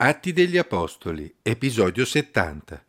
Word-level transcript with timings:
Atti 0.00 0.32
degli 0.32 0.56
Apostoli, 0.56 1.34
episodio 1.42 2.04
70. 2.04 2.84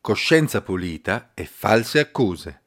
Coscienza 0.00 0.62
pulita 0.62 1.32
e 1.34 1.44
false 1.44 1.98
accuse. 1.98 2.60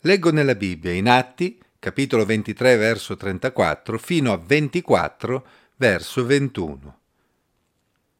Leggo 0.00 0.30
nella 0.30 0.54
Bibbia 0.54 0.92
in 0.92 1.08
Atti, 1.08 1.58
capitolo 1.78 2.26
23, 2.26 2.76
verso 2.76 3.16
34, 3.16 3.96
fino 3.96 4.34
a 4.34 4.36
24, 4.36 5.46
verso 5.76 6.26
21. 6.26 6.98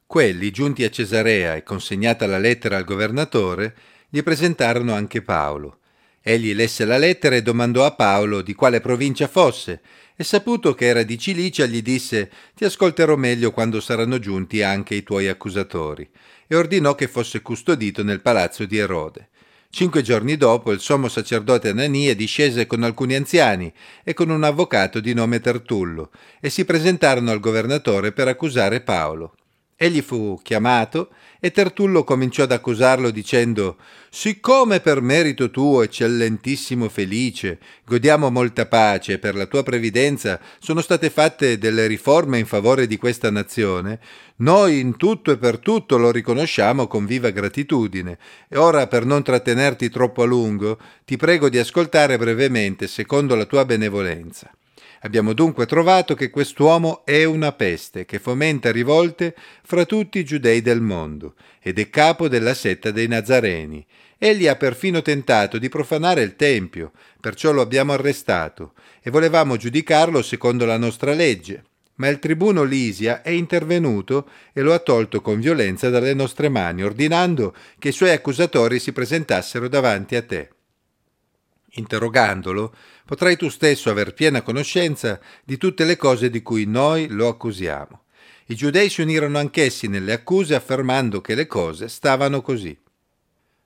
Quelli, 0.06 0.50
giunti 0.50 0.84
a 0.84 0.90
Cesarea 0.90 1.54
e 1.54 1.64
consegnata 1.64 2.26
la 2.26 2.38
lettera 2.38 2.78
al 2.78 2.84
governatore, 2.84 3.76
gli 4.08 4.22
presentarono 4.22 4.94
anche 4.94 5.20
Paolo. 5.20 5.79
Egli 6.22 6.52
lesse 6.52 6.84
la 6.84 6.98
lettera 6.98 7.34
e 7.34 7.42
domandò 7.42 7.86
a 7.86 7.92
Paolo 7.92 8.42
di 8.42 8.52
quale 8.54 8.80
provincia 8.80 9.26
fosse, 9.26 9.80
e 10.14 10.22
saputo 10.22 10.74
che 10.74 10.84
era 10.84 11.02
di 11.02 11.18
Cilicia 11.18 11.64
gli 11.64 11.80
disse 11.80 12.30
Ti 12.54 12.66
ascolterò 12.66 13.16
meglio 13.16 13.52
quando 13.52 13.80
saranno 13.80 14.18
giunti 14.18 14.62
anche 14.62 14.94
i 14.94 15.02
tuoi 15.02 15.28
accusatori, 15.28 16.06
e 16.46 16.56
ordinò 16.56 16.94
che 16.94 17.08
fosse 17.08 17.40
custodito 17.40 18.02
nel 18.02 18.20
palazzo 18.20 18.66
di 18.66 18.76
Erode. 18.76 19.28
Cinque 19.70 20.02
giorni 20.02 20.36
dopo 20.36 20.72
il 20.72 20.80
sommo 20.80 21.08
sacerdote 21.08 21.70
Anania 21.70 22.14
discese 22.14 22.66
con 22.66 22.82
alcuni 22.82 23.14
anziani 23.14 23.72
e 24.02 24.12
con 24.12 24.28
un 24.28 24.44
avvocato 24.44 25.00
di 25.00 25.14
nome 25.14 25.40
Tertullo, 25.40 26.10
e 26.38 26.50
si 26.50 26.66
presentarono 26.66 27.30
al 27.30 27.40
governatore 27.40 28.12
per 28.12 28.28
accusare 28.28 28.82
Paolo. 28.82 29.36
Egli 29.82 30.02
fu 30.02 30.38
chiamato 30.42 31.08
e 31.40 31.52
Tertullo 31.52 32.04
cominciò 32.04 32.42
ad 32.42 32.52
accusarlo 32.52 33.10
dicendo 33.10 33.78
Siccome 34.10 34.80
per 34.80 35.00
merito 35.00 35.50
tuo, 35.50 35.80
eccellentissimo 35.80 36.90
Felice, 36.90 37.58
godiamo 37.86 38.28
molta 38.28 38.66
pace 38.66 39.14
e 39.14 39.18
per 39.18 39.34
la 39.34 39.46
tua 39.46 39.62
previdenza 39.62 40.38
sono 40.58 40.82
state 40.82 41.08
fatte 41.08 41.56
delle 41.56 41.86
riforme 41.86 42.38
in 42.38 42.44
favore 42.44 42.86
di 42.86 42.98
questa 42.98 43.30
nazione, 43.30 44.00
noi 44.36 44.80
in 44.80 44.98
tutto 44.98 45.30
e 45.30 45.38
per 45.38 45.60
tutto 45.60 45.96
lo 45.96 46.10
riconosciamo 46.10 46.86
con 46.86 47.06
viva 47.06 47.30
gratitudine. 47.30 48.18
E 48.50 48.58
ora, 48.58 48.86
per 48.86 49.06
non 49.06 49.22
trattenerti 49.22 49.88
troppo 49.88 50.24
a 50.24 50.26
lungo, 50.26 50.78
ti 51.06 51.16
prego 51.16 51.48
di 51.48 51.56
ascoltare 51.56 52.18
brevemente 52.18 52.86
secondo 52.86 53.34
la 53.34 53.46
tua 53.46 53.64
benevolenza. 53.64 54.50
Abbiamo 55.02 55.32
dunque 55.32 55.64
trovato 55.64 56.14
che 56.14 56.28
quest'uomo 56.28 57.06
è 57.06 57.24
una 57.24 57.52
peste 57.52 58.04
che 58.04 58.18
fomenta 58.18 58.70
rivolte 58.70 59.34
fra 59.62 59.86
tutti 59.86 60.18
i 60.18 60.24
giudei 60.24 60.60
del 60.60 60.82
mondo 60.82 61.36
ed 61.62 61.78
è 61.78 61.88
capo 61.88 62.28
della 62.28 62.52
setta 62.52 62.90
dei 62.90 63.08
Nazareni. 63.08 63.86
Egli 64.18 64.46
ha 64.46 64.56
perfino 64.56 65.00
tentato 65.00 65.56
di 65.56 65.70
profanare 65.70 66.20
il 66.20 66.36
Tempio, 66.36 66.92
perciò 67.18 67.52
lo 67.52 67.62
abbiamo 67.62 67.94
arrestato 67.94 68.74
e 69.00 69.10
volevamo 69.10 69.56
giudicarlo 69.56 70.20
secondo 70.20 70.66
la 70.66 70.76
nostra 70.76 71.14
legge. 71.14 71.64
Ma 71.94 72.08
il 72.08 72.18
tribuno 72.18 72.62
Lisia 72.62 73.22
è 73.22 73.30
intervenuto 73.30 74.28
e 74.52 74.60
lo 74.60 74.74
ha 74.74 74.78
tolto 74.78 75.22
con 75.22 75.40
violenza 75.40 75.88
dalle 75.88 76.12
nostre 76.12 76.50
mani, 76.50 76.82
ordinando 76.82 77.54
che 77.78 77.88
i 77.88 77.92
suoi 77.92 78.10
accusatori 78.10 78.78
si 78.78 78.92
presentassero 78.92 79.68
davanti 79.68 80.16
a 80.16 80.22
te. 80.22 80.50
Interrogandolo, 81.74 82.74
potrai 83.10 83.36
tu 83.36 83.48
stesso 83.48 83.90
aver 83.90 84.14
piena 84.14 84.40
conoscenza 84.40 85.18
di 85.42 85.56
tutte 85.56 85.84
le 85.84 85.96
cose 85.96 86.30
di 86.30 86.42
cui 86.42 86.64
noi 86.64 87.08
lo 87.08 87.26
accusiamo. 87.26 88.04
I 88.46 88.54
giudei 88.54 88.88
si 88.88 89.00
unirono 89.00 89.36
anch'essi 89.36 89.88
nelle 89.88 90.12
accuse 90.12 90.54
affermando 90.54 91.20
che 91.20 91.34
le 91.34 91.48
cose 91.48 91.88
stavano 91.88 92.40
così. 92.40 92.78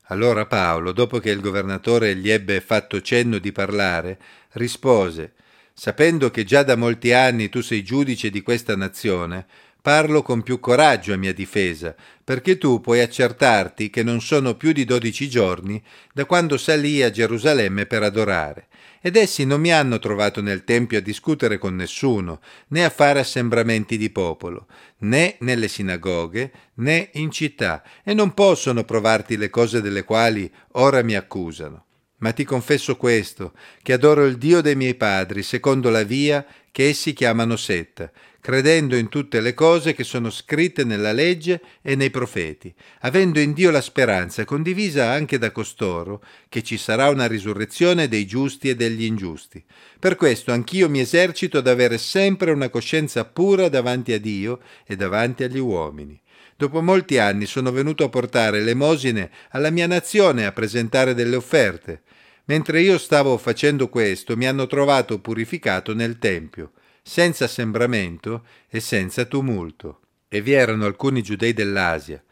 Allora 0.05 0.47
Paolo, 0.47 0.93
dopo 0.93 1.19
che 1.19 1.29
il 1.29 1.43
governatore 1.43 2.17
gli 2.17 2.31
ebbe 2.31 2.63
fatto 2.63 3.03
cenno 3.03 3.37
di 3.37 3.53
parlare, 3.53 4.19
rispose 4.53 5.35
Sapendo 5.75 6.31
che 6.31 6.45
già 6.45 6.63
da 6.63 6.77
molti 6.77 7.13
anni 7.13 7.51
tu 7.51 7.61
sei 7.61 7.83
giudice 7.83 8.31
di 8.31 8.41
questa 8.41 8.77
nazione, 8.77 9.45
Parlo 9.85 10.23
con 10.23 10.41
più 10.41 10.61
coraggio 10.61 11.13
a 11.13 11.19
mia 11.19 11.35
difesa, 11.35 11.95
perché 12.25 12.57
tu 12.57 12.81
puoi 12.81 13.03
accertarti 13.03 13.91
che 13.91 14.03
non 14.03 14.23
sono 14.23 14.55
più 14.55 14.73
di 14.73 14.87
dodici 14.87 15.29
giorni 15.29 15.83
da 16.11 16.25
quando 16.25 16.57
salì 16.57 17.03
a 17.03 17.11
Gerusalemme 17.11 17.85
per 17.85 18.03
adorare, 18.03 18.69
ed 19.07 19.17
essi 19.17 19.45
non 19.45 19.61
mi 19.61 19.71
hanno 19.71 19.99
trovato 19.99 20.41
nel 20.41 20.65
Tempio 20.65 20.97
a 20.97 21.03
discutere 21.03 21.59
con 21.59 21.77
nessuno, 21.77 22.41
né 22.69 22.87
a 22.87 22.89
fare 22.89 23.21
assembramenti 23.21 23.99
di 23.99 24.09
popolo, 24.09 24.67
né 25.01 25.37
nelle 25.41 25.69
sinagoghe, 25.69 26.51
né 26.77 27.11
in 27.13 27.31
città, 27.31 27.83
e 28.03 28.15
non 28.15 28.33
possono 28.33 28.83
provarti 28.85 29.37
le 29.37 29.51
cose 29.51 29.83
delle 29.83 30.05
quali 30.05 30.51
ora 30.73 31.03
mi 31.03 31.17
accusano. 31.17 31.85
Ma 32.19 32.33
ti 32.33 32.45
confesso 32.45 32.97
questo, 32.97 33.53
che 33.83 33.93
adoro 33.93 34.25
il 34.25 34.39
Dio 34.39 34.61
dei 34.61 34.77
miei 34.77 34.95
padri, 34.95 35.43
secondo 35.43 35.91
la 35.91 36.05
via 36.05 36.47
che 36.71 36.89
essi 36.89 37.13
chiamano 37.13 37.57
setta, 37.57 38.11
credendo 38.41 38.97
in 38.97 39.09
tutte 39.09 39.41
le 39.41 39.55
cose 39.55 39.95
che 39.95 40.05
sono 40.05 40.29
scritte 40.29 40.85
nella 40.85 41.13
legge 41.13 41.61
e 41.81 41.95
nei 41.95 42.11
profeti, 42.11 42.75
avendo 43.01 43.41
in 43.41 43.53
Dio 43.53 43.71
la 43.71 43.81
speranza 43.81 44.45
condivisa 44.45 45.11
anche 45.11 45.39
da 45.39 45.51
costoro, 45.51 46.23
che 46.49 46.63
ci 46.63 46.77
sarà 46.77 47.09
una 47.09 47.27
risurrezione 47.27 48.07
dei 48.07 48.27
giusti 48.27 48.69
e 48.69 48.75
degli 48.75 49.05
ingiusti. 49.05 49.65
Per 49.99 50.17
questo 50.17 50.53
anch'io 50.53 50.91
mi 50.91 51.01
esercito 51.01 51.59
ad 51.59 51.69
avere 51.69 51.97
sempre 51.97 52.51
una 52.51 52.69
coscienza 52.69 53.25
pura 53.25 53.69
davanti 53.69 54.13
a 54.13 54.21
Dio 54.21 54.61
e 54.87 54.95
davanti 54.95 55.43
agli 55.43 55.59
uomini. 55.59 56.21
Dopo 56.57 56.81
molti 56.83 57.19
anni 57.19 57.47
sono 57.47 57.73
venuto 57.73 58.05
a 58.05 58.09
portare 58.09 58.61
l'emosine 58.61 59.31
alla 59.51 59.71
mia 59.71 59.87
nazione 59.87 60.47
a 60.47 60.53
presentare 60.53 61.15
delle 61.15 61.37
offerte. 61.37 62.03
Mentre 62.47 62.81
io 62.81 62.99
stavo 62.99 63.37
facendo 63.39 63.89
questo, 63.89 64.37
mi 64.37 64.47
hanno 64.47 64.67
trovato 64.67 65.21
purificato 65.21 65.95
nel 65.95 66.19
Tempio 66.19 66.73
senza 67.07 67.45
assembramento 67.45 68.47
e 68.67 68.81
senza 68.81 69.27
tumulto. 69.27 70.01
E 70.29 70.41
vi 70.41 70.53
erano 70.53 70.87
alcuni 70.87 71.23
giudei 71.23 71.53
dell'Asia. 71.53 72.23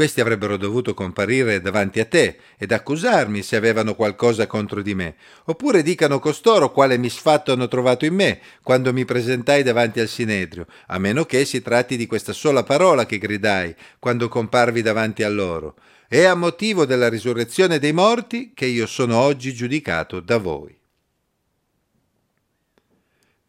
Questi 0.00 0.22
avrebbero 0.22 0.56
dovuto 0.56 0.94
comparire 0.94 1.60
davanti 1.60 2.00
a 2.00 2.06
te 2.06 2.38
ed 2.56 2.72
accusarmi 2.72 3.42
se 3.42 3.56
avevano 3.56 3.94
qualcosa 3.94 4.46
contro 4.46 4.80
di 4.80 4.94
me, 4.94 5.16
oppure 5.44 5.82
dicano 5.82 6.18
costoro 6.20 6.72
quale 6.72 6.96
misfatto 6.96 7.52
hanno 7.52 7.68
trovato 7.68 8.06
in 8.06 8.14
me 8.14 8.40
quando 8.62 8.94
mi 8.94 9.04
presentai 9.04 9.62
davanti 9.62 10.00
al 10.00 10.08
Sinedrio, 10.08 10.66
a 10.86 10.98
meno 10.98 11.26
che 11.26 11.44
si 11.44 11.60
tratti 11.60 11.98
di 11.98 12.06
questa 12.06 12.32
sola 12.32 12.62
parola 12.62 13.04
che 13.04 13.18
gridai 13.18 13.74
quando 13.98 14.28
comparvi 14.28 14.80
davanti 14.80 15.22
a 15.22 15.28
loro. 15.28 15.74
È 16.08 16.24
a 16.24 16.34
motivo 16.34 16.86
della 16.86 17.10
risurrezione 17.10 17.78
dei 17.78 17.92
morti 17.92 18.52
che 18.54 18.64
io 18.64 18.86
sono 18.86 19.18
oggi 19.18 19.52
giudicato 19.52 20.20
da 20.20 20.38
voi. 20.38 20.79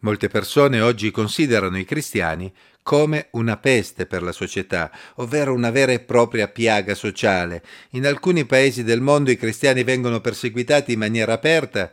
Molte 0.02 0.30
persone 0.30 0.82
oggi 0.82 1.12
considerano 1.12 1.78
i 1.78 1.86
cristiani 1.86 2.52
come 2.82 3.28
una 3.32 3.58
peste 3.58 4.08
per 4.08 4.24
la 4.24 4.32
società, 4.32 4.92
ovvero 5.16 5.54
una 5.54 5.70
vera 5.70 5.92
e 5.92 6.00
propria 6.00 6.48
piaga 6.48 6.96
sociale. 6.96 7.64
In 7.92 8.08
alcuni 8.08 8.46
paesi 8.46 8.84
del 8.84 9.02
mondo 9.02 9.30
i 9.30 9.38
cristiani 9.38 9.84
vengono 9.84 10.20
perseguitati 10.20 10.94
in 10.94 11.00
maniera 11.00 11.34
aperta 11.34 11.92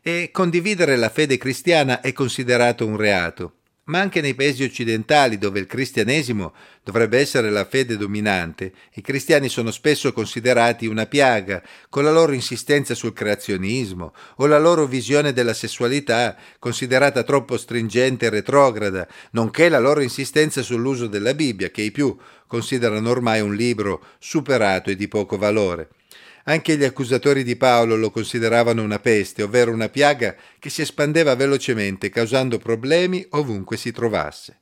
e 0.00 0.30
condividere 0.32 0.96
la 0.96 1.08
fede 1.08 1.36
cristiana 1.36 2.00
è 2.00 2.12
considerato 2.12 2.86
un 2.86 2.96
reato 2.96 3.57
ma 3.88 4.00
anche 4.00 4.20
nei 4.20 4.34
paesi 4.34 4.62
occidentali 4.64 5.38
dove 5.38 5.58
il 5.60 5.66
cristianesimo 5.66 6.52
dovrebbe 6.82 7.18
essere 7.18 7.50
la 7.50 7.64
fede 7.64 7.96
dominante, 7.96 8.72
i 8.94 9.02
cristiani 9.02 9.48
sono 9.48 9.70
spesso 9.70 10.12
considerati 10.12 10.86
una 10.86 11.06
piaga, 11.06 11.62
con 11.88 12.04
la 12.04 12.10
loro 12.10 12.32
insistenza 12.32 12.94
sul 12.94 13.12
creazionismo 13.12 14.14
o 14.36 14.46
la 14.46 14.58
loro 14.58 14.86
visione 14.86 15.32
della 15.32 15.54
sessualità 15.54 16.36
considerata 16.58 17.22
troppo 17.22 17.56
stringente 17.56 18.26
e 18.26 18.30
retrograda, 18.30 19.06
nonché 19.32 19.68
la 19.68 19.78
loro 19.78 20.00
insistenza 20.00 20.62
sull'uso 20.62 21.06
della 21.06 21.34
Bibbia, 21.34 21.70
che 21.70 21.82
i 21.82 21.90
più 21.90 22.16
considerano 22.46 23.10
ormai 23.10 23.40
un 23.40 23.54
libro 23.54 24.02
superato 24.18 24.90
e 24.90 24.96
di 24.96 25.08
poco 25.08 25.36
valore. 25.36 25.88
Anche 26.48 26.78
gli 26.78 26.84
accusatori 26.84 27.44
di 27.44 27.56
Paolo 27.56 27.94
lo 27.94 28.10
consideravano 28.10 28.82
una 28.82 28.98
peste, 28.98 29.42
ovvero 29.42 29.70
una 29.70 29.90
piaga 29.90 30.34
che 30.58 30.70
si 30.70 30.80
espandeva 30.80 31.34
velocemente, 31.34 32.08
causando 32.08 32.56
problemi 32.56 33.26
ovunque 33.32 33.76
si 33.76 33.92
trovasse. 33.92 34.60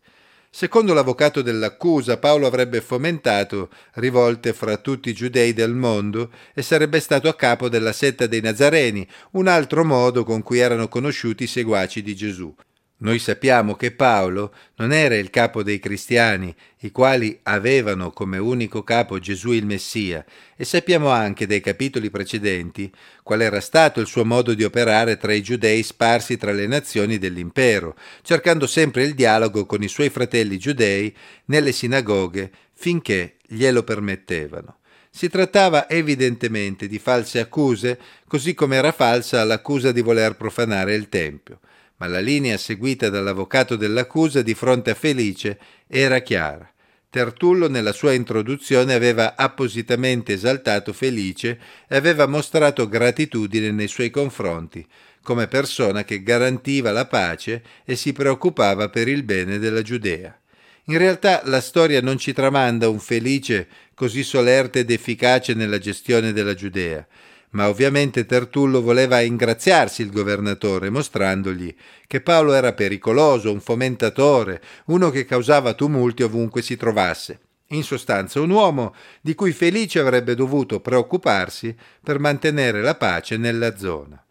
Secondo 0.51 0.95
l'avvocato 0.95 1.43
dell'accusa, 1.43 2.17
Paolo 2.17 2.49
avrebbe 2.49 2.81
fomentato 2.81 3.71
rivolte 3.95 4.53
fra 4.53 4.79
tutti 4.79 5.11
i 5.11 5.15
giudei 5.15 5.53
del 5.53 5.75
mondo 5.75 6.33
e 6.55 6.63
sarebbe 6.63 6.99
stato 6.99 7.29
a 7.29 7.37
capo 7.37 7.69
della 7.69 7.93
setta 7.93 8.27
dei 8.27 8.41
Nazareni, 8.41 9.07
un 9.33 9.47
altro 9.47 9.85
modo 9.85 10.25
con 10.25 10.43
cui 10.43 10.59
erano 10.59 10.89
conosciuti 10.89 11.45
i 11.45 11.47
seguaci 11.47 12.03
di 12.03 12.17
Gesù. 12.17 12.53
Noi 12.99 13.19
sappiamo 13.19 13.75
che 13.75 13.91
Paolo 13.91 14.55
non 14.77 14.91
era 14.91 15.17
il 15.17 15.29
capo 15.29 15.63
dei 15.63 15.79
cristiani, 15.79 16.55
i 16.81 16.91
quali 16.91 17.39
avevano 17.43 18.11
come 18.11 18.39
unico 18.39 18.83
capo 18.85 19.19
Gesù 19.19 19.53
il 19.53 19.67
Messia, 19.67 20.25
e 20.57 20.65
sappiamo 20.65 21.11
anche 21.11 21.47
dai 21.47 21.61
capitoli 21.61 22.09
precedenti 22.09 22.91
qual 23.23 23.43
era 23.43 23.61
stato 23.61 24.01
il 24.01 24.07
suo 24.07 24.25
modo 24.25 24.55
di 24.55 24.65
operare 24.65 25.19
tra 25.19 25.35
i 25.35 25.43
giudei 25.43 25.83
sparsi 25.83 26.39
tra 26.39 26.53
le 26.53 26.67
nazioni 26.67 27.19
dell'impero, 27.19 27.97
cercando 28.23 28.67
sempre 28.67 29.03
il 29.03 29.15
dialogo 29.15 29.67
con 29.67 29.83
i 29.83 29.89
suoi 29.89 30.09
fratelli 30.09 30.59
giudei 30.59 31.15
nelle 31.47 31.73
sinagoghe 31.73 32.51
finché 32.73 33.37
glielo 33.47 33.83
permettevano. 33.83 34.79
Si 35.11 35.29
trattava 35.29 35.87
evidentemente 35.87 36.87
di 36.89 36.99
false 36.99 37.41
accuse, 37.41 37.99
così 38.27 38.55
come 38.55 38.77
era 38.77 38.93
falsa 38.93 39.45
l'accusa 39.45 39.93
di 39.93 40.01
voler 40.01 40.35
profanare 40.35 40.95
il 40.95 41.11
Tempio 41.11 41.61
ma 41.99 42.07
la 42.07 42.21
linea 42.21 42.57
seguita 42.57 43.09
dall'avvocato 43.09 43.77
dell'accusa 43.77 44.43
di 44.43 44.55
fronte 44.55 44.91
a 44.91 44.95
Felice 44.95 45.59
era 45.87 46.21
chiara. 46.21 46.71
Tertullo 47.09 47.69
nella 47.69 47.93
sua 47.93 48.13
introduzione 48.13 48.93
aveva 48.93 49.37
appositamente 49.37 50.35
esaltato 50.35 50.93
Felice 50.93 51.59
e 51.89 51.97
aveva 51.97 52.27
mostrato 52.27 52.89
gratitudine 52.89 53.71
nei 53.71 53.89
suoi 53.89 54.11
confronti, 54.11 54.87
come 55.23 55.47
persona 55.47 56.05
che 56.05 56.23
garantiva 56.23 56.91
la 56.93 57.07
pace 57.07 57.63
e 57.85 57.97
si 57.97 58.13
preoccupava 58.13 58.91
per 58.91 59.09
il 59.09 59.23
bene 59.23 59.59
della 59.59 59.83
Giudea. 59.83 60.39
In 60.89 60.99
realtà 60.99 61.41
la 61.47 61.61
storia 61.61 62.01
non 62.01 62.19
ci 62.19 62.33
tramanda 62.33 62.89
un 62.89 63.01
Felice 63.01 63.67
così 63.95 64.23
solerte 64.23 64.81
ed 64.81 64.91
efficace 64.91 65.55
nella 65.55 65.79
gestione 65.79 66.33
della 66.33 66.55
Giudea, 66.55 67.05
ma 67.57 67.71
ovviamente 67.71 68.27
Tertullo 68.27 68.83
voleva 68.83 69.23
ingraziarsi 69.23 70.03
il 70.03 70.13
governatore, 70.13 70.91
mostrandogli 70.91 71.75
che 72.07 72.21
Paolo 72.21 72.53
era 72.53 72.75
pericoloso, 72.75 73.51
un 73.51 73.61
fomentatore, 73.61 74.61
uno 74.87 75.09
che 75.09 75.25
causava 75.25 75.73
tumulti 75.73 76.23
ovunque 76.23 76.61
si 76.61 76.77
trovasse. 76.77 77.41
In 77.69 77.83
sostanza 77.83 78.43
un 78.43 78.51
uomo 78.51 78.95
di 79.23 79.35
cui 79.35 79.53
Felice 79.53 80.01
avrebbe 80.01 80.35
dovuto 80.35 80.81
preoccuparsi 80.81 81.75
per 82.03 82.19
mantenere 82.19 82.83
la 82.83 82.95
pace 82.95 83.39
nella 83.39 83.75
zona. 83.79 84.23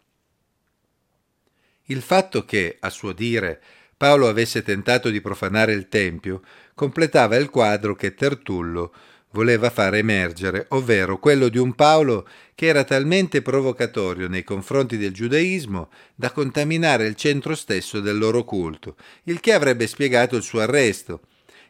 Il 1.86 2.02
fatto 2.02 2.44
che, 2.44 2.76
a 2.78 2.90
suo 2.90 3.10
dire, 3.10 3.60
Paolo 3.96 4.28
avesse 4.28 4.62
tentato 4.62 5.10
di 5.10 5.20
profanare 5.20 5.72
il 5.72 5.88
Tempio 5.88 6.42
completava 6.74 7.34
il 7.34 7.50
quadro 7.50 7.96
che 7.96 8.14
Tertullo 8.14 8.92
voleva 9.30 9.70
far 9.70 9.94
emergere, 9.94 10.66
ovvero 10.70 11.18
quello 11.18 11.48
di 11.48 11.58
un 11.58 11.74
Paolo 11.74 12.26
che 12.54 12.66
era 12.66 12.84
talmente 12.84 13.42
provocatorio 13.42 14.28
nei 14.28 14.44
confronti 14.44 14.96
del 14.96 15.12
giudaismo 15.12 15.90
da 16.14 16.30
contaminare 16.30 17.06
il 17.06 17.16
centro 17.16 17.54
stesso 17.54 18.00
del 18.00 18.16
loro 18.16 18.44
culto, 18.44 18.96
il 19.24 19.40
che 19.40 19.52
avrebbe 19.52 19.86
spiegato 19.86 20.36
il 20.36 20.42
suo 20.42 20.60
arresto. 20.60 21.20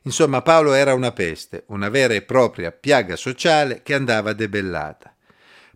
Insomma, 0.03 0.43
Paolo 0.43 0.75
era 0.75 0.95
una 0.95 1.11
peste, 1.11 1.65
una 1.69 1.89
vera 1.89 2.15
e 2.15 2.23
propria 2.23 2.71
piaga 2.71 3.17
sociale 3.17 3.83
che 3.83 3.95
andava 3.95 4.33
debellata. 4.33 5.16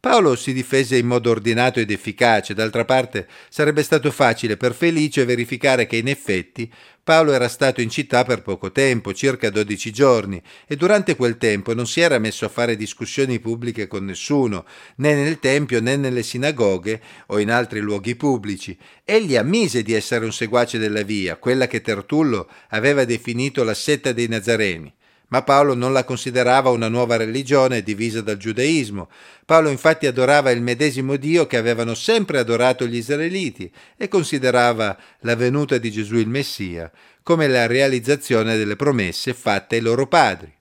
Paolo 0.01 0.35
si 0.35 0.55
difese 0.55 0.97
in 0.97 1.07
modo 1.07 1.29
ordinato 1.29 1.79
ed 1.79 1.91
efficace, 1.91 2.55
d'altra 2.55 2.87
parte 2.87 3.29
sarebbe 3.51 3.83
stato 3.83 4.11
facile 4.11 4.57
per 4.57 4.73
Felice 4.73 5.27
verificare 5.27 5.87
che 5.87 5.97
in 5.97 6.09
effetti 6.09 6.73
Paolo 7.05 7.33
era 7.33 7.49
stato 7.49 7.83
in 7.83 7.91
città 7.91 8.25
per 8.25 8.41
poco 8.41 8.73
tempo, 8.73 9.13
circa 9.13 9.51
12 9.51 9.93
giorni, 9.93 10.43
e 10.67 10.77
durante 10.77 11.17
quel 11.17 11.37
tempo 11.37 11.75
non 11.75 11.87
si 11.87 12.01
era 12.01 12.19
messo 12.19 12.47
a 12.47 12.49
fare 12.49 12.77
discussioni 12.77 13.41
pubbliche 13.41 13.89
con 13.89 14.07
nessuno, 14.07 14.65
né 14.97 15.15
nel 15.15 15.39
Tempio 15.39 15.83
né 15.83 15.97
nelle 15.97 16.23
sinagoghe 16.23 16.99
o 17.27 17.39
in 17.39 17.51
altri 17.51 17.81
luoghi 17.81 18.17
pubblici. 18.17 18.79
Egli 19.05 19.37
ammise 19.37 19.83
di 19.83 19.93
essere 19.93 20.25
un 20.25 20.33
seguace 20.33 20.79
della 20.79 21.03
via, 21.03 21.37
quella 21.37 21.67
che 21.67 21.83
Tertullo 21.83 22.49
aveva 22.71 23.05
definito 23.05 23.65
la 23.65 23.75
setta 23.75 24.13
dei 24.13 24.29
Nazareni 24.29 24.95
ma 25.31 25.43
Paolo 25.43 25.75
non 25.75 25.93
la 25.93 26.05
considerava 26.05 26.71
una 26.71 26.89
nuova 26.89 27.17
religione 27.17 27.83
divisa 27.83 28.21
dal 28.21 28.37
giudaismo. 28.37 29.09
Paolo 29.45 29.69
infatti 29.69 30.07
adorava 30.07 30.51
il 30.51 30.61
medesimo 30.61 31.17
Dio 31.17 31.47
che 31.47 31.57
avevano 31.57 31.95
sempre 31.95 32.39
adorato 32.39 32.87
gli 32.87 32.97
israeliti 32.97 33.73
e 33.97 34.09
considerava 34.09 34.97
la 35.21 35.37
venuta 35.37 35.79
di 35.79 35.91
Gesù 35.91 36.17
il 36.17 36.29
Messia 36.29 36.91
come 37.23 37.47
la 37.47 37.67
realizzazione 37.67 38.57
delle 38.57 38.77
promesse 38.77 39.33
fatte 39.35 39.77
ai 39.77 39.83
loro 39.83 40.07
padri. 40.09 40.53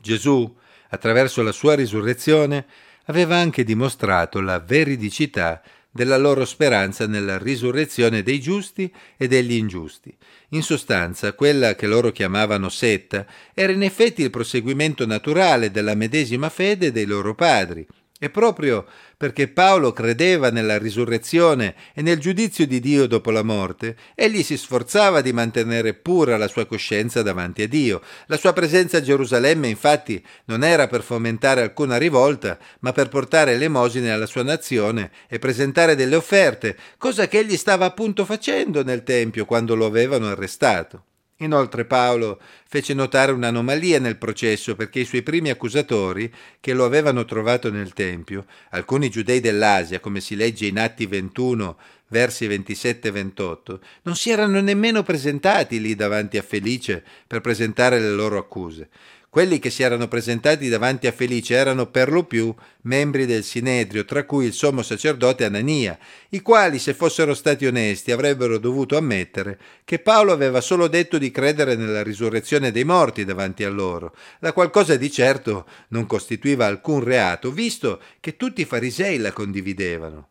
Gesù, 0.00 0.56
attraverso 0.88 1.42
la 1.42 1.52
sua 1.52 1.74
risurrezione, 1.74 2.66
aveva 3.04 3.36
anche 3.36 3.62
dimostrato 3.62 4.40
la 4.40 4.58
veridicità 4.58 5.62
della 5.96 6.16
loro 6.16 6.44
speranza 6.44 7.08
nella 7.08 7.38
risurrezione 7.38 8.22
dei 8.22 8.40
giusti 8.40 8.92
e 9.16 9.26
degli 9.26 9.54
ingiusti. 9.54 10.16
In 10.50 10.62
sostanza, 10.62 11.32
quella 11.32 11.74
che 11.74 11.88
loro 11.88 12.12
chiamavano 12.12 12.68
setta 12.68 13.26
era 13.52 13.72
in 13.72 13.82
effetti 13.82 14.22
il 14.22 14.30
proseguimento 14.30 15.04
naturale 15.04 15.72
della 15.72 15.96
medesima 15.96 16.48
fede 16.48 16.92
dei 16.92 17.06
loro 17.06 17.34
padri, 17.34 17.84
e 18.18 18.30
proprio 18.30 18.86
perché 19.16 19.48
Paolo 19.48 19.92
credeva 19.92 20.50
nella 20.50 20.78
risurrezione 20.78 21.74
e 21.94 22.02
nel 22.02 22.18
giudizio 22.18 22.66
di 22.66 22.80
Dio 22.80 23.06
dopo 23.06 23.30
la 23.30 23.42
morte, 23.42 23.96
egli 24.14 24.42
si 24.42 24.56
sforzava 24.56 25.20
di 25.20 25.32
mantenere 25.32 25.94
pura 25.94 26.36
la 26.36 26.48
sua 26.48 26.66
coscienza 26.66 27.22
davanti 27.22 27.62
a 27.62 27.68
Dio. 27.68 28.02
La 28.26 28.36
sua 28.36 28.52
presenza 28.52 28.98
a 28.98 29.02
Gerusalemme 29.02 29.68
infatti 29.68 30.22
non 30.46 30.64
era 30.64 30.86
per 30.86 31.02
fomentare 31.02 31.62
alcuna 31.62 31.96
rivolta, 31.96 32.58
ma 32.80 32.92
per 32.92 33.08
portare 33.08 33.52
elemosine 33.52 34.10
alla 34.10 34.26
sua 34.26 34.42
nazione 34.42 35.10
e 35.28 35.38
presentare 35.38 35.94
delle 35.94 36.16
offerte, 36.16 36.76
cosa 36.98 37.28
che 37.28 37.38
egli 37.38 37.56
stava 37.56 37.86
appunto 37.86 38.24
facendo 38.24 38.82
nel 38.82 39.02
Tempio 39.02 39.44
quando 39.44 39.74
lo 39.74 39.86
avevano 39.86 40.28
arrestato. 40.28 41.04
Inoltre 41.40 41.84
Paolo 41.84 42.40
fece 42.66 42.94
notare 42.94 43.30
un'anomalia 43.30 43.98
nel 43.98 44.16
processo 44.16 44.74
perché 44.74 45.00
i 45.00 45.04
suoi 45.04 45.22
primi 45.22 45.50
accusatori, 45.50 46.32
che 46.60 46.72
lo 46.72 46.86
avevano 46.86 47.26
trovato 47.26 47.70
nel 47.70 47.92
Tempio, 47.92 48.46
alcuni 48.70 49.10
giudei 49.10 49.40
dell'Asia, 49.40 50.00
come 50.00 50.20
si 50.20 50.34
legge 50.34 50.64
in 50.64 50.78
Atti 50.78 51.04
21, 51.04 51.76
versi 52.08 52.46
27 52.46 53.08
e 53.08 53.10
28, 53.10 53.80
non 54.02 54.16
si 54.16 54.30
erano 54.30 54.60
nemmeno 54.60 55.02
presentati 55.02 55.80
lì 55.80 55.94
davanti 55.94 56.38
a 56.38 56.42
Felice 56.42 57.04
per 57.26 57.40
presentare 57.40 57.98
le 58.00 58.10
loro 58.10 58.38
accuse. 58.38 58.88
Quelli 59.36 59.58
che 59.58 59.68
si 59.68 59.82
erano 59.82 60.08
presentati 60.08 60.66
davanti 60.70 61.06
a 61.06 61.12
Felice 61.12 61.56
erano 61.56 61.90
per 61.90 62.10
lo 62.10 62.24
più 62.24 62.54
membri 62.84 63.26
del 63.26 63.44
Sinedrio, 63.44 64.06
tra 64.06 64.24
cui 64.24 64.46
il 64.46 64.54
sommo 64.54 64.80
sacerdote 64.80 65.44
Anania, 65.44 65.98
i 66.30 66.40
quali, 66.40 66.78
se 66.78 66.94
fossero 66.94 67.34
stati 67.34 67.66
onesti, 67.66 68.12
avrebbero 68.12 68.56
dovuto 68.56 68.96
ammettere 68.96 69.58
che 69.84 69.98
Paolo 69.98 70.32
aveva 70.32 70.62
solo 70.62 70.88
detto 70.88 71.18
di 71.18 71.30
credere 71.30 71.76
nella 71.76 72.02
risurrezione 72.02 72.72
dei 72.72 72.84
morti 72.84 73.26
davanti 73.26 73.62
a 73.62 73.68
loro, 73.68 74.16
la 74.38 74.54
qual 74.54 74.70
cosa 74.70 74.96
di 74.96 75.10
certo 75.10 75.66
non 75.88 76.06
costituiva 76.06 76.64
alcun 76.64 77.04
reato, 77.04 77.52
visto 77.52 78.00
che 78.20 78.38
tutti 78.38 78.62
i 78.62 78.64
farisei 78.64 79.18
la 79.18 79.32
condividevano. 79.32 80.28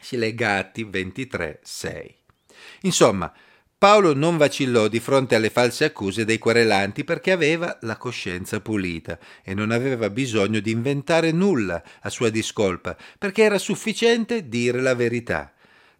Si 0.00 0.16
legga 0.16 0.58
Atti 0.58 0.84
23, 0.84 1.58
6. 1.60 2.16
Insomma, 2.82 3.32
Paolo 3.82 4.14
non 4.14 4.36
vacillò 4.36 4.86
di 4.86 5.00
fronte 5.00 5.34
alle 5.34 5.50
false 5.50 5.86
accuse 5.86 6.24
dei 6.24 6.38
querelanti 6.38 7.02
perché 7.02 7.32
aveva 7.32 7.78
la 7.80 7.96
coscienza 7.96 8.60
pulita 8.60 9.18
e 9.42 9.54
non 9.54 9.72
aveva 9.72 10.08
bisogno 10.08 10.60
di 10.60 10.70
inventare 10.70 11.32
nulla 11.32 11.82
a 12.02 12.08
sua 12.08 12.30
discolpa, 12.30 12.96
perché 13.18 13.42
era 13.42 13.58
sufficiente 13.58 14.48
dire 14.48 14.80
la 14.80 14.94
verità. 14.94 15.52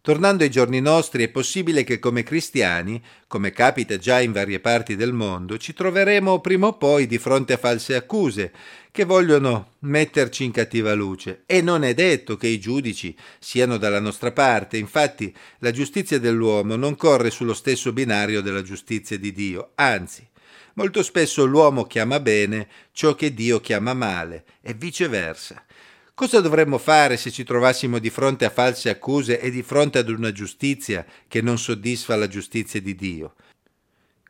Tornando 0.03 0.43
ai 0.43 0.51
giorni 0.51 0.81
nostri, 0.81 1.23
è 1.23 1.29
possibile 1.29 1.85
che 1.85 2.01
come 2.01 2.25
cristiani, 2.25 3.01
come 3.29 3.53
capita 3.53 3.99
già 3.99 4.21
in 4.21 4.33
varie 4.33 4.59
parti 4.59 4.97
del 4.97 5.13
mondo, 5.13 5.59
ci 5.59 5.75
troveremo 5.75 6.41
prima 6.41 6.67
o 6.67 6.77
poi 6.77 7.07
di 7.07 7.19
fronte 7.19 7.53
a 7.53 7.57
false 7.57 7.95
accuse 7.95 8.53
che 8.91 9.05
vogliono 9.05 9.75
metterci 9.83 10.43
in 10.43 10.51
cattiva 10.51 10.93
luce. 10.95 11.45
E 11.47 11.63
non 11.63 11.85
è 11.85 11.95
detto 11.95 12.37
che 12.37 12.49
i 12.49 12.59
giudici 12.59 13.17
siano 13.39 13.77
dalla 13.77 14.01
nostra 14.01 14.33
parte, 14.33 14.77
infatti 14.77 15.33
la 15.59 15.71
giustizia 15.71 16.19
dell'uomo 16.19 16.75
non 16.75 16.97
corre 16.97 17.31
sullo 17.31 17.55
stesso 17.55 17.93
binario 17.93 18.41
della 18.41 18.63
giustizia 18.63 19.17
di 19.17 19.33
Dio, 19.33 19.71
anzi, 19.77 20.29
molto 20.75 21.05
spesso 21.05 21.45
l'uomo 21.45 21.85
chiama 21.85 22.19
bene 22.19 22.67
ciò 22.91 23.15
che 23.15 23.33
Dio 23.33 23.61
chiama 23.61 23.95
male 23.95 24.47
e 24.63 24.75
viceversa. 24.75 25.65
Cosa 26.15 26.41
dovremmo 26.41 26.77
fare 26.77 27.17
se 27.17 27.31
ci 27.31 27.43
trovassimo 27.43 27.99
di 27.99 28.11
fronte 28.11 28.45
a 28.45 28.51
false 28.51 28.91
accuse 28.91 29.41
e 29.41 29.51
di 29.51 29.63
fronte 29.63 29.99
ad 29.99 30.11
una 30.11 30.31
giustizia 30.31 31.07
che 31.27 31.41
non 31.41 31.59
soddisfa 31.59 32.17
la 32.17 32.29
giustizia 32.29 32.83
di 32.83 32.95
Dio? 32.95 33.35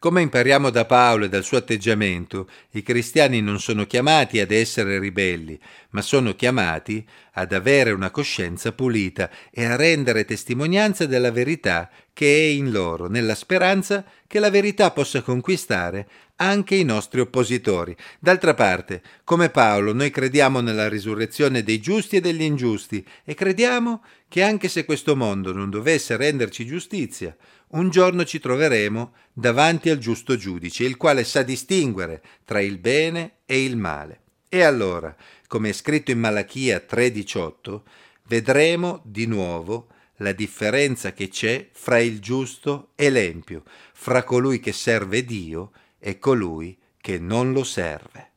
Come 0.02 0.20
impariamo 0.20 0.70
da 0.70 0.84
Paolo 0.84 1.26
e 1.26 1.28
dal 1.28 1.44
suo 1.44 1.58
atteggiamento, 1.58 2.48
i 2.72 2.82
cristiani 2.82 3.40
non 3.40 3.60
sono 3.60 3.86
chiamati 3.86 4.40
ad 4.40 4.50
essere 4.50 4.98
ribelli, 4.98 5.56
ma 5.90 6.02
sono 6.02 6.34
chiamati 6.34 7.06
ad 7.34 7.52
avere 7.52 7.92
una 7.92 8.10
coscienza 8.10 8.72
pulita 8.72 9.30
e 9.52 9.64
a 9.64 9.76
rendere 9.76 10.24
testimonianza 10.24 11.06
della 11.06 11.30
verità 11.30 11.88
che 12.12 12.26
è 12.26 12.48
in 12.48 12.72
loro, 12.72 13.06
nella 13.06 13.36
speranza 13.36 14.04
che 14.26 14.40
la 14.40 14.50
verità 14.50 14.90
possa 14.90 15.22
conquistare 15.22 16.08
anche 16.34 16.74
i 16.74 16.82
nostri 16.82 17.20
oppositori. 17.20 17.94
D'altra 18.18 18.54
parte, 18.54 19.02
come 19.22 19.50
Paolo, 19.50 19.92
noi 19.92 20.10
crediamo 20.10 20.58
nella 20.58 20.88
risurrezione 20.88 21.62
dei 21.62 21.80
giusti 21.80 22.16
e 22.16 22.20
degli 22.20 22.42
ingiusti 22.42 23.06
e 23.24 23.34
crediamo 23.34 24.02
che 24.32 24.42
anche 24.42 24.68
se 24.68 24.86
questo 24.86 25.14
mondo 25.14 25.52
non 25.52 25.68
dovesse 25.68 26.16
renderci 26.16 26.64
giustizia, 26.64 27.36
un 27.72 27.90
giorno 27.90 28.24
ci 28.24 28.40
troveremo 28.40 29.12
davanti 29.30 29.90
al 29.90 29.98
giusto 29.98 30.36
giudice, 30.36 30.84
il 30.84 30.96
quale 30.96 31.22
sa 31.22 31.42
distinguere 31.42 32.22
tra 32.42 32.58
il 32.62 32.78
bene 32.78 33.40
e 33.44 33.62
il 33.62 33.76
male. 33.76 34.20
E 34.48 34.62
allora, 34.62 35.14
come 35.46 35.68
è 35.68 35.72
scritto 35.74 36.12
in 36.12 36.18
Malachia 36.18 36.78
3:18, 36.78 37.82
vedremo 38.28 39.02
di 39.04 39.26
nuovo 39.26 39.88
la 40.16 40.32
differenza 40.32 41.12
che 41.12 41.28
c'è 41.28 41.68
fra 41.70 41.98
il 41.98 42.18
giusto 42.18 42.92
e 42.94 43.10
l'empio, 43.10 43.64
fra 43.92 44.24
colui 44.24 44.60
che 44.60 44.72
serve 44.72 45.26
Dio 45.26 45.72
e 45.98 46.18
colui 46.18 46.74
che 47.02 47.18
non 47.18 47.52
lo 47.52 47.64
serve. 47.64 48.31